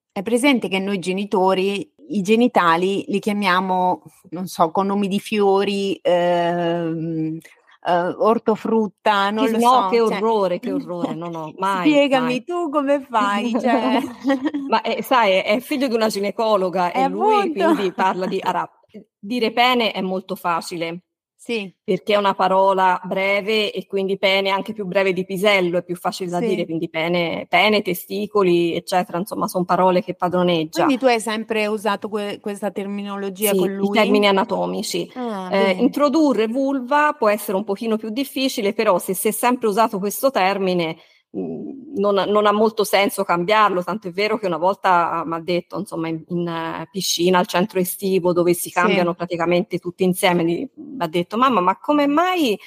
[0.09, 5.99] È presente che noi genitori i genitali li chiamiamo, non so, con nomi di fiori,
[6.01, 7.37] ehm,
[7.83, 9.87] Uh, ortofrutta, non sì, lo no, so.
[9.89, 11.89] che cioè orrore, che orrore, no, no, mai.
[11.89, 12.43] Spiegami mai.
[12.43, 13.99] tu come fai, cioè.
[14.69, 18.39] Ma è, sai, è figlio di una ginecologa e lui quindi parla di...
[18.39, 18.69] Allora,
[19.17, 21.05] dire pene è molto facile,
[21.43, 21.73] sì.
[21.83, 25.95] Perché è una parola breve e quindi pene anche più breve di pisello, è più
[25.95, 26.49] facile da sì.
[26.49, 30.83] dire, quindi pene, pene, testicoli, eccetera, insomma, sono parole che padroneggia.
[30.83, 33.87] Quindi tu hai sempre usato que- questa terminologia sì, con lui?
[33.87, 35.11] i termini anatomici.
[35.15, 39.67] Ah, eh, introdurre vulva può essere un pochino più difficile, però se si è sempre
[39.67, 40.97] usato questo termine
[41.33, 45.79] non, non, ha molto senso cambiarlo, tanto è vero che una volta mi ha detto,
[45.79, 49.15] insomma, in, in, eh, piscina al centro estivo dove si cambiano sì.
[49.15, 52.59] praticamente tutti insieme, mi ha detto, mamma, ma come mai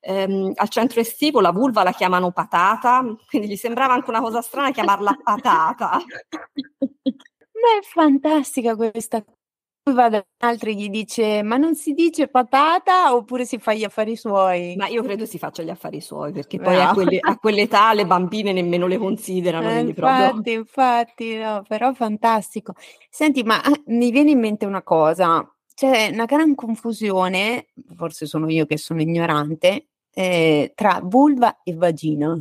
[0.00, 3.04] ehm, al centro estivo la vulva la chiamano patata?
[3.28, 5.90] Quindi gli sembrava anche una cosa strana chiamarla patata.
[5.90, 9.24] Ma è fantastica questa
[9.90, 14.16] va da altri gli dice: "Ma non si dice patata oppure si fa gli affari
[14.16, 17.92] suoi?" Ma io credo si faccia gli affari suoi, perché poi a quelle a quell'età
[17.94, 22.74] le bambine nemmeno le considerano, Eh, quindi proprio infatti, infatti, no, però fantastico.
[23.10, 27.66] Senti, ma ah, mi viene in mente una cosa, c'è una gran confusione,
[27.96, 32.36] forse sono io che sono ignorante, ehm, tra vulva e vagina.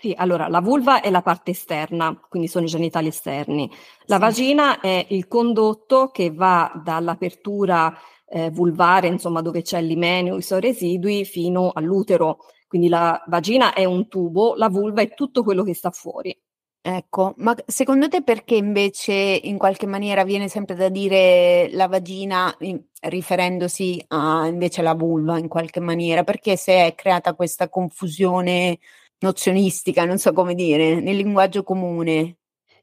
[0.00, 3.68] Sì, allora la vulva è la parte esterna, quindi sono i genitali esterni.
[4.04, 4.20] La sì.
[4.20, 7.92] vagina è il condotto che va dall'apertura
[8.28, 12.38] eh, vulvare, insomma dove c'è l'imeneo, i suoi residui, fino all'utero.
[12.68, 16.38] Quindi la vagina è un tubo, la vulva è tutto quello che sta fuori.
[16.80, 22.54] Ecco, ma secondo te perché invece in qualche maniera viene sempre da dire la vagina
[22.60, 26.22] in, riferendosi a invece alla vulva in qualche maniera?
[26.22, 28.78] Perché si è creata questa confusione
[29.20, 32.36] nozionistica, non so come dire, nel linguaggio comune.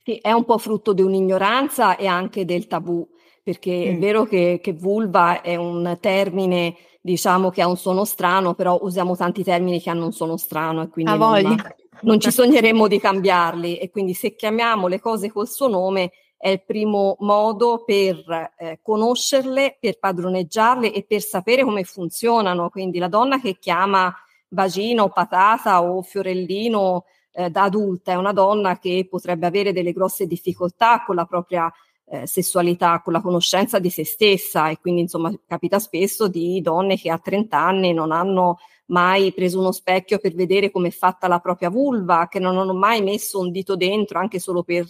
[0.03, 3.07] Sì, è un po' frutto di un'ignoranza e anche del tabù,
[3.41, 3.95] perché mm.
[3.95, 8.77] è vero che, che, vulva è un termine, diciamo, che ha un suono strano, però
[8.81, 11.55] usiamo tanti termini che hanno un suono strano e quindi non,
[12.01, 13.77] non, ci sogneremmo di cambiarli.
[13.77, 18.79] E quindi se chiamiamo le cose col suo nome è il primo modo per eh,
[18.83, 22.69] conoscerle, per padroneggiarle e per sapere come funzionano.
[22.69, 24.13] Quindi la donna che chiama
[24.55, 29.91] vagina o patata o fiorellino eh, da adulta, è una donna che potrebbe avere delle
[29.91, 31.71] grosse difficoltà con la propria
[32.07, 36.97] eh, sessualità, con la conoscenza di se stessa e quindi insomma capita spesso di donne
[36.97, 41.27] che a 30 anni non hanno mai preso uno specchio per vedere come è fatta
[41.27, 44.87] la propria vulva, che non hanno mai messo un dito dentro anche solo per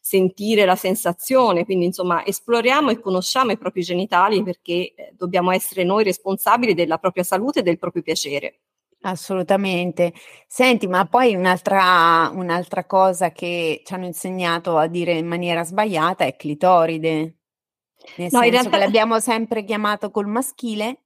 [0.00, 1.64] sentire la sensazione.
[1.64, 6.98] Quindi, insomma, esploriamo e conosciamo i propri genitali perché eh, dobbiamo essere noi responsabili della
[6.98, 8.60] propria salute e del proprio piacere.
[9.02, 10.12] Assolutamente.
[10.46, 16.24] Senti, ma poi un'altra, un'altra cosa che ci hanno insegnato a dire in maniera sbagliata
[16.24, 17.10] è clitoride.
[18.16, 18.70] Nel no, senso realtà...
[18.70, 21.00] che l'abbiamo sempre chiamato col maschile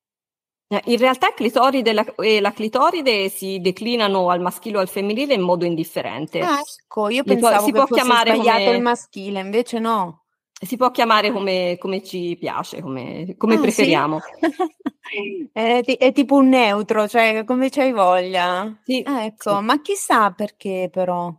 [0.73, 5.35] eh, in realtà clitoride la, e la clitoride si declinano al maschile o al femminile
[5.35, 6.39] in modo indifferente.
[6.39, 10.20] Ah, ecco, io pensavo si può, si può chiamare sbagliato come, il maschile, invece no.
[10.63, 14.21] Si può chiamare come, come ci piace, come, come ah, preferiamo.
[14.21, 15.49] Sì?
[15.53, 18.79] è, è, tipo un neutro, cioè come c'hai voglia.
[18.85, 19.03] Sì.
[19.07, 19.65] Ah, ecco, sì.
[19.65, 21.35] ma chissà perché però.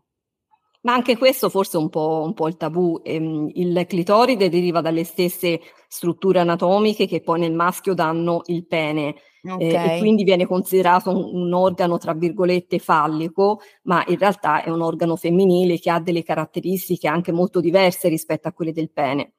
[0.81, 2.99] Ma anche questo forse è un po', un po il tabù.
[3.03, 9.15] Ehm, il clitoride deriva dalle stesse strutture anatomiche che poi nel maschio danno il pene.
[9.43, 9.69] Okay.
[9.69, 14.69] Eh, e quindi viene considerato un, un, organo tra virgolette fallico, ma in realtà è
[14.69, 19.33] un organo femminile che ha delle caratteristiche anche molto diverse rispetto a quelle del pene.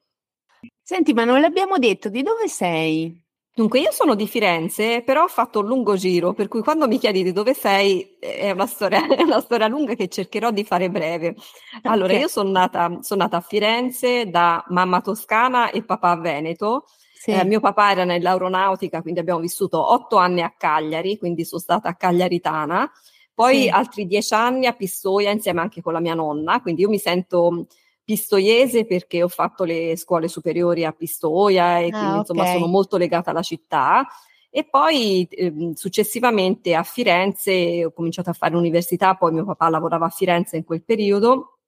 [0.81, 3.21] Senti, ma non l'abbiamo detto, di dove sei?
[3.55, 6.97] Dunque, io sono di Firenze, però ho fatto un lungo giro, per cui quando mi
[6.97, 10.89] chiedi di dove sei, è una storia, è una storia lunga che cercherò di fare
[10.89, 11.35] breve.
[11.83, 12.21] Allora, okay.
[12.21, 16.85] io sono nata, sono nata, a Firenze da mamma toscana e papà veneto.
[17.23, 17.31] Sì.
[17.31, 21.87] Eh, mio papà era nell'aeronautica, quindi abbiamo vissuto otto anni a Cagliari, quindi sono stata
[21.87, 22.91] a Cagliaritana.
[23.33, 23.69] Poi sì.
[23.69, 27.67] altri dieci anni a Pistoia insieme anche con la mia nonna, quindi io mi sento
[28.03, 32.97] pistoiese perché ho fatto le scuole superiori a Pistoia e ah, quindi insomma sono molto
[32.97, 34.05] legata alla città.
[34.49, 40.07] E poi eh, successivamente a Firenze ho cominciato a fare l'università, poi mio papà lavorava
[40.07, 41.59] a Firenze in quel periodo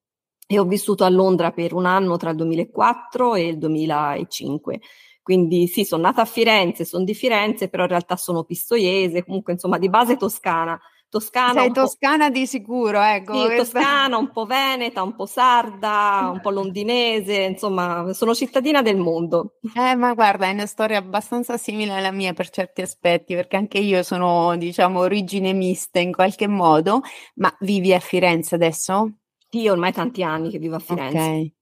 [0.46, 4.82] e ho vissuto a Londra per un anno tra il 2004 e il 2005.
[5.26, 9.54] Quindi sì, sono nata a Firenze, sono di Firenze, però in realtà sono pistoiese, comunque
[9.54, 10.80] insomma di base toscana
[11.16, 11.62] toscana.
[11.62, 13.50] Sei toscana di sicuro, ecco.
[13.50, 18.98] Sì, toscana, un po' veneta, un po' sarda, un po' londinese, insomma, sono cittadina del
[18.98, 19.54] mondo.
[19.76, 23.78] Eh, ma guarda, è una storia abbastanza simile alla mia per certi aspetti, perché anche
[23.80, 27.02] io sono, diciamo, origine miste in qualche modo,
[27.36, 29.14] ma vivi a Firenze adesso?
[29.50, 31.18] Sì, ormai tanti anni che vivo a Firenze.
[31.18, 31.54] Ok.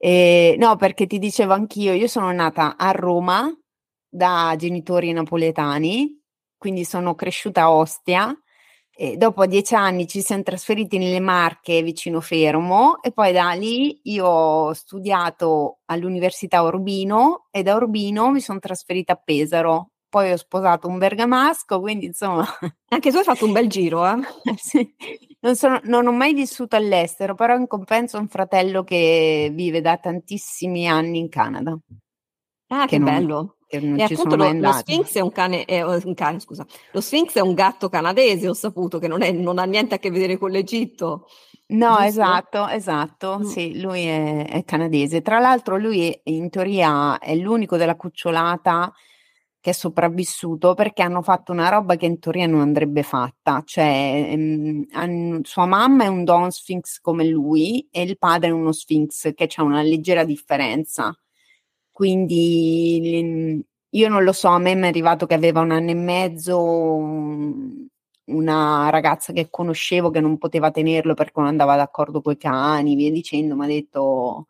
[0.00, 3.50] Eh, no, perché ti dicevo anch'io, io sono nata a Roma
[4.08, 6.20] da genitori napoletani,
[6.56, 8.34] quindi sono cresciuta a Ostia
[8.98, 14.00] e dopo dieci anni ci siamo trasferiti nelle Marche vicino Fermo e poi da lì
[14.04, 19.90] io ho studiato all'Università Urbino e da Urbino mi sono trasferita a Pesaro.
[20.16, 22.46] Poi ho sposato un bergamasco, quindi insomma...
[22.88, 24.16] Anche tu hai fatto un bel giro, eh?
[24.56, 24.94] sì.
[25.40, 29.82] non, sono, non ho mai vissuto all'estero, però in compenso ho un fratello che vive
[29.82, 31.78] da tantissimi anni in Canada.
[32.68, 33.56] Ah, che, che non, bello!
[33.66, 36.64] che non e appunto lo, lo, Sphinx è un cane, è un cane, scusa.
[36.92, 39.98] Lo Sphinx è un gatto canadese, ho saputo che non, è, non ha niente a
[39.98, 41.26] che vedere con l'Egitto.
[41.66, 42.02] No, giusto?
[42.04, 43.42] esatto, esatto, mm.
[43.42, 45.20] sì, lui è, è, canadese.
[45.20, 48.90] Tra l'altro lui in teoria è l'unico della cucciolata
[49.66, 54.28] che è sopravvissuto perché hanno fatto una roba che in teoria non andrebbe fatta, cioè
[54.30, 59.34] ehm, sua mamma è un Don Sphinx come lui e il padre è uno Sphinx
[59.34, 61.12] che c'è una leggera differenza.
[61.90, 65.94] Quindi io non lo so, a me mi è arrivato che aveva un anno e
[65.94, 66.56] mezzo
[68.26, 72.94] una ragazza che conoscevo che non poteva tenerlo perché non andava d'accordo con i cani,
[72.94, 74.46] via dicendo, mi ha detto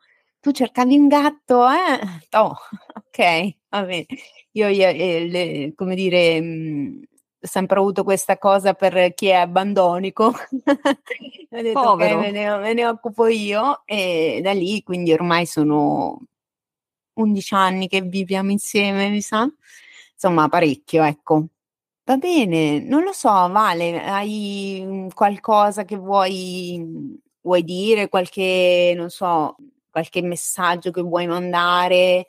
[0.47, 1.99] tu cercavi un gatto, eh?
[2.39, 2.55] Oh,
[2.95, 4.07] ok, va bene.
[4.53, 7.01] Io, io eh, le, come dire, mh,
[7.43, 10.27] ho sempre avuto questa cosa per chi è abbandonico.
[11.51, 12.19] ho detto Povero.
[12.19, 16.21] ok, me ne, me ne occupo io e da lì quindi ormai sono
[17.15, 19.51] 11 anni che viviamo insieme, mi sa.
[20.13, 21.47] Insomma, parecchio, ecco.
[22.05, 29.57] Va bene, non lo so, Vale, hai qualcosa che vuoi, vuoi dire, qualche, non so,
[29.97, 32.27] qualche messaggio che vuoi mandare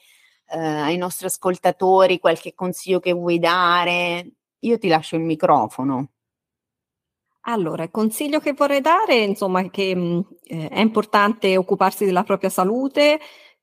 [0.49, 4.35] eh, ai nostri ascoltatori, qualche consiglio che vuoi dare?
[4.59, 6.11] Io ti lascio il microfono.
[7.41, 12.49] Allora, il consiglio che vorrei dare, insomma, che mh, eh, è importante occuparsi della propria
[12.49, 13.19] salute,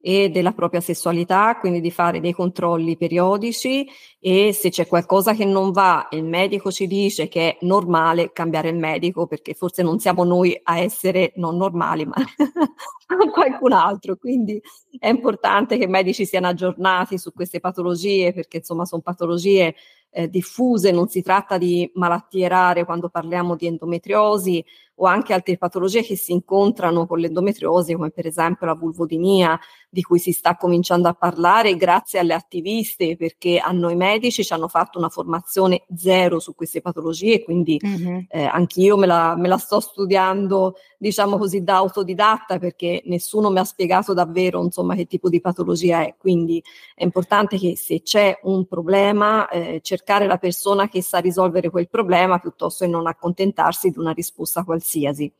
[0.07, 3.89] e della propria sessualità, quindi di fare dei controlli periodici
[4.21, 8.31] e se c'è qualcosa che non va e il medico ci dice che è normale
[8.31, 12.17] cambiare il medico perché forse non siamo noi a essere non normali ma
[13.33, 14.61] qualcun altro, quindi
[14.99, 19.75] è importante che i medici siano aggiornati su queste patologie perché insomma sono patologie
[20.11, 24.65] eh, diffuse, non si tratta di malattie rare quando parliamo di endometriosi
[24.97, 29.59] o anche altre patologie che si incontrano con l'endometriosi, come per esempio la vulvodinia,
[29.95, 34.53] di cui si sta cominciando a parlare grazie alle attiviste, perché a noi medici ci
[34.53, 38.19] hanno fatto una formazione zero su queste patologie, quindi mm-hmm.
[38.29, 43.61] eh, anch'io me la, me la sto studiando, diciamo così, da autodidatta, perché nessuno mi
[43.61, 46.15] ha spiegato davvero, insomma, che tipo di patologia è.
[46.19, 46.63] Quindi
[46.95, 51.89] è importante che se c'è un problema, eh, cercare la persona che sa risolvere quel
[51.89, 55.33] problema piuttosto che non accontentarsi di una risposta qualsiasi qualsiasi.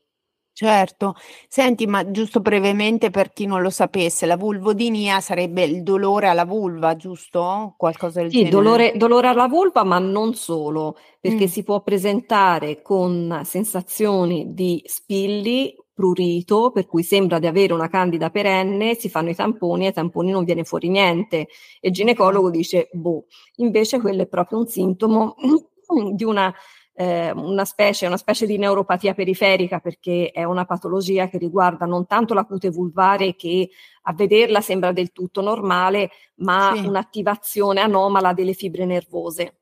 [0.57, 1.15] Certo,
[1.49, 6.45] senti, ma giusto brevemente per chi non lo sapesse, la vulvodinia sarebbe il dolore alla
[6.45, 7.73] vulva, giusto?
[7.75, 8.51] Qualcosa del sì, genere?
[8.51, 11.49] Dolore, dolore alla vulva, ma non solo, perché mm.
[11.49, 18.29] si può presentare con sensazioni di spilli, prurito, per cui sembra di avere una candida
[18.29, 21.49] perenne, si fanno i tamponi e ai tamponi non viene fuori niente.
[21.81, 23.25] E il ginecologo dice, boh,
[23.57, 25.35] invece quello è proprio un sintomo
[26.13, 26.53] di una
[26.97, 32.07] eh, una, specie, una specie di neuropatia periferica perché è una patologia che riguarda non
[32.07, 33.69] tanto la cute vulvare che
[34.03, 36.85] a vederla sembra del tutto normale, ma sì.
[36.85, 39.59] un'attivazione anomala delle fibre nervose.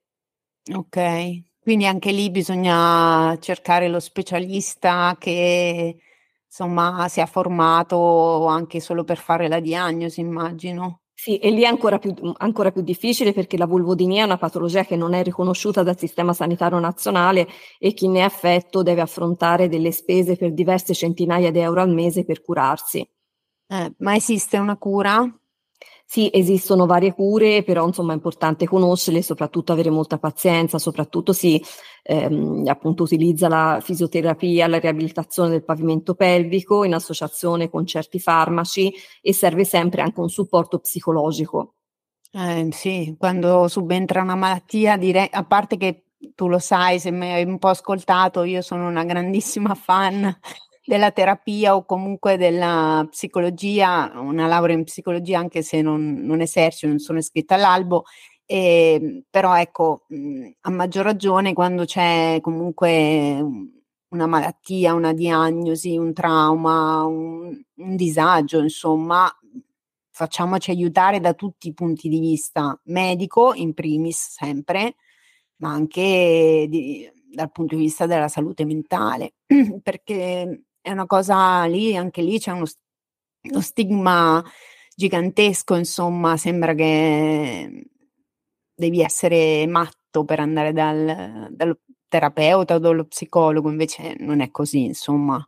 [0.73, 5.97] Ok, quindi anche lì bisogna cercare lo specialista che
[6.45, 11.02] insomma si è formato anche solo per fare la diagnosi, immagino.
[11.26, 14.84] Sì, e lì è ancora più, ancora più difficile perché la vulvodinia è una patologia
[14.84, 17.47] che non è riconosciuta dal sistema sanitario nazionale
[17.80, 21.93] e chi ne è affetto deve affrontare delle spese per diverse centinaia di euro al
[21.93, 23.07] mese per curarsi.
[23.67, 25.26] Eh, ma esiste una cura?
[26.09, 31.59] Sì, esistono varie cure, però insomma è importante conoscerle, soprattutto avere molta pazienza, soprattutto si
[32.03, 38.93] ehm, appunto utilizza la fisioterapia, la riabilitazione del pavimento pelvico in associazione con certi farmaci
[39.21, 41.75] e serve sempre anche un supporto psicologico.
[42.31, 47.31] Eh, sì, quando subentra una malattia, direi, a parte che tu lo sai, se mi
[47.31, 50.35] hai un po' ascoltato, io sono una grandissima fan
[50.86, 56.88] della terapia o comunque della psicologia, una laurea in psicologia anche se non, non esercito,
[56.88, 58.03] non sono iscritta all'albo,
[58.45, 63.43] eh, però ecco, mh, a maggior ragione quando c'è comunque
[64.09, 69.29] una malattia, una diagnosi, un trauma, un, un disagio, insomma,
[70.11, 74.95] facciamoci aiutare da tutti i punti di vista, medico in primis sempre,
[75.57, 79.34] ma anche di, dal punto di vista della salute mentale,
[79.81, 82.65] perché è una cosa lì, anche lì c'è uno,
[83.49, 84.43] uno stigma
[84.95, 87.88] gigantesco, insomma, sembra che
[88.75, 91.79] devi essere matto per andare dal, dallo
[92.09, 95.45] terapeuta o dallo psicologo, invece non è così, insomma.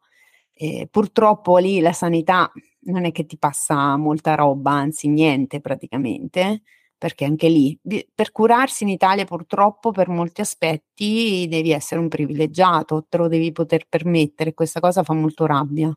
[0.53, 2.49] E purtroppo lì la sanità
[2.85, 6.61] non è che ti passa molta roba, anzi niente praticamente,
[7.05, 7.79] perché anche lì
[8.15, 13.51] per curarsi in Italia purtroppo per molti aspetti devi essere un privilegiato, te lo devi
[13.51, 15.95] poter permettere, questa cosa fa molto rabbia.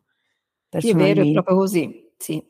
[0.77, 2.45] Sì, è vero, è proprio così, sì.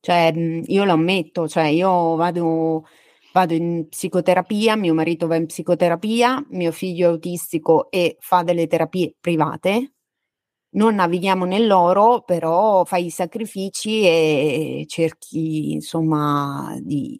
[0.00, 0.32] Cioè,
[0.64, 2.86] io lo ammetto, cioè io vado,
[3.34, 8.66] vado in psicoterapia, mio marito va in psicoterapia, mio figlio è autistico e fa delle
[8.66, 9.92] terapie private,
[10.76, 17.18] non navighiamo nell'oro, però fai i sacrifici e cerchi insomma di,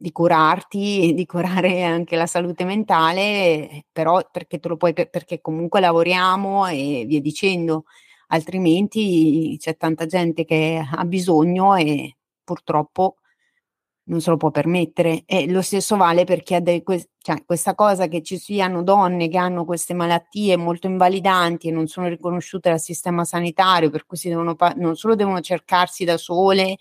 [0.00, 5.80] di curarti, di curare anche la salute mentale, però perché te lo puoi, perché comunque
[5.80, 7.84] lavoriamo e via dicendo,
[8.28, 13.16] altrimenti c'è tanta gente che ha bisogno e purtroppo
[14.04, 15.24] non se lo può permettere.
[15.26, 18.82] E lo stesso vale per chi ha de- que- cioè, questa cosa che ci siano
[18.82, 24.06] donne che hanno queste malattie molto invalidanti e non sono riconosciute dal sistema sanitario, per
[24.06, 26.76] cui si devono non solo devono cercarsi da sole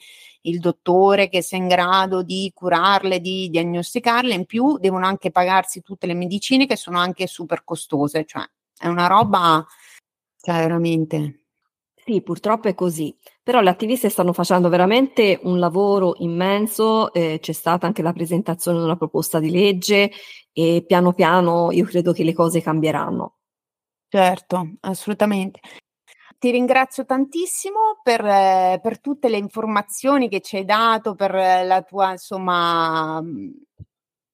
[0.48, 5.82] il dottore che sia in grado di curarle, di diagnosticarle, in più devono anche pagarsi
[5.82, 8.44] tutte le medicine che sono anche super costose, cioè
[8.78, 9.66] è una roba,
[10.42, 11.42] cioè veramente.
[11.94, 17.52] Sì, purtroppo è così, però le attiviste stanno facendo veramente un lavoro immenso, eh, c'è
[17.52, 20.12] stata anche la presentazione di una proposta di legge
[20.54, 23.40] e piano piano io credo che le cose cambieranno.
[24.08, 25.60] Certo, assolutamente
[26.40, 31.82] ti ringrazio tantissimo per, eh, per, tutte le informazioni che ci hai dato, per la
[31.82, 33.24] tua, insomma,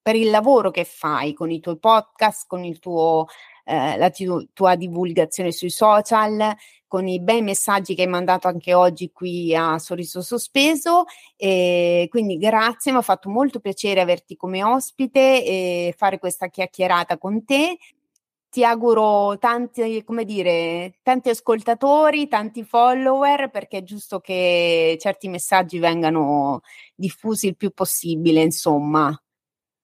[0.01, 3.27] per il lavoro che fai con i tuoi podcast, con il tuo,
[3.63, 6.53] eh, la tu, tua divulgazione sui social,
[6.87, 11.05] con i bei messaggi che hai mandato anche oggi qui a Sorriso Sospeso.
[11.37, 17.17] E quindi grazie, mi ha fatto molto piacere averti come ospite e fare questa chiacchierata
[17.17, 17.77] con te
[18.53, 25.79] ti auguro tanti, come dire, tanti ascoltatori, tanti follower, perché è giusto che certi messaggi
[25.79, 26.61] vengano
[26.93, 29.11] diffusi il più possibile, insomma.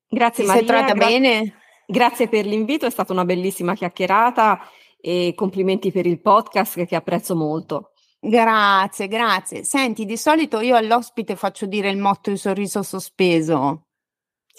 [0.07, 0.61] Grazie Ti Maria.
[0.61, 1.55] sei trovata gra- bene?
[1.87, 4.59] Grazie per l'invito, è stata una bellissima chiacchierata
[5.01, 7.93] e complimenti per il podcast che apprezzo molto.
[8.19, 9.63] Grazie, grazie.
[9.63, 13.87] Senti, di solito io all'ospite faccio dire il motto il sorriso sospeso.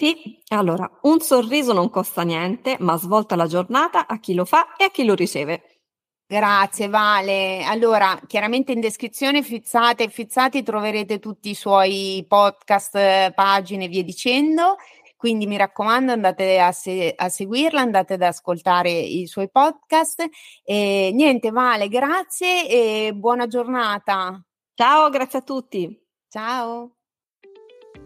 [0.01, 4.75] Sì, allora, un sorriso non costa niente, ma svolta la giornata a chi lo fa
[4.75, 5.81] e a chi lo riceve.
[6.25, 7.63] Grazie Vale.
[7.63, 14.03] Allora, chiaramente in descrizione fizzate e fizzati troverete tutti i suoi podcast, pagine e via
[14.03, 14.77] dicendo.
[15.15, 20.25] Quindi mi raccomando, andate a, se- a seguirla, andate ad ascoltare i suoi podcast.
[20.63, 24.43] E niente, Vale, grazie e buona giornata.
[24.73, 25.95] Ciao, grazie a tutti.
[26.27, 27.00] Ciao.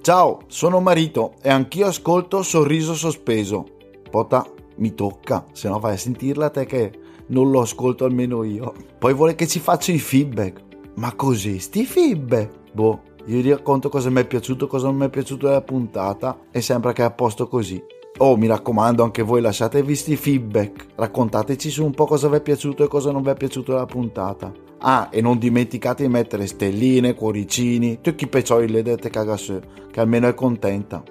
[0.06, 3.66] Ciao, sono Marito e anch'io ascolto Sorriso Sospeso.
[4.12, 6.92] Pota, mi tocca, se no vai a sentirla te che
[7.30, 8.72] non lo ascolto almeno io.
[9.00, 10.62] Poi vuole che ci faccia i feedback.
[10.98, 12.72] Ma così, sti feedback?
[12.72, 16.38] Boh, io gli racconto cosa mi è piaciuto, cosa non mi è piaciuto della puntata
[16.52, 17.84] e sembra che è a posto così.
[18.18, 20.86] Oh, mi raccomando, anche voi lasciatevi sti feedback.
[20.98, 23.88] Raccontateci su un po' cosa vi è piaciuto e cosa non vi è piaciuto della
[23.88, 24.54] puntata.
[24.88, 29.60] Ah, e non dimenticate di mettere stelline, cuoricini, tutti i peccioli dette cagasse,
[29.90, 31.04] che almeno è contenta.